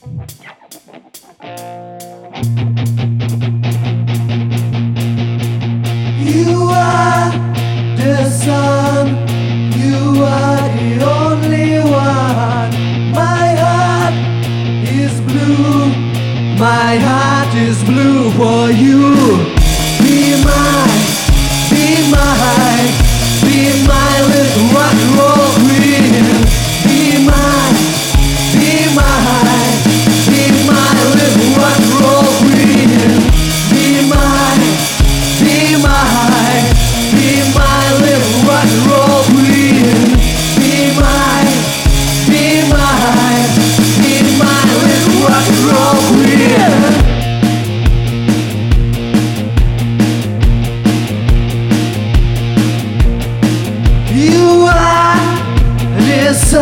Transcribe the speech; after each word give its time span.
My 0.00 0.14
heart 13.66 14.14
is 14.88 15.20
blue, 15.20 15.90
my 16.58 16.98
heart 16.98 17.54
is 17.54 17.82
blue 17.82 18.30
for 18.32 18.70
you. 18.70 19.07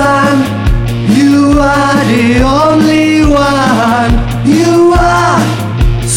one. 0.07 0.41
You 1.19 1.59
are 1.59 1.99
the 2.13 2.27
only 2.63 3.25
one. 3.27 4.13
You 4.59 4.95
are 4.95 5.41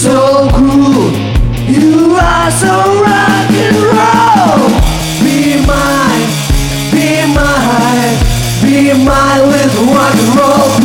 so 0.04 0.48
cool. 0.58 1.09
You 1.76 2.18
are 2.30 2.52
so 2.64 2.73
rock 3.06 3.50
and 3.66 3.80
roll. 3.94 4.62
Be 5.23 5.38
mine, 5.70 6.28
be 6.94 7.08
mine, 7.38 8.16
be 8.64 8.78
mine 9.09 9.44
with 9.52 9.73
rock 9.94 10.18
and 10.24 10.36
roll. 10.38 10.78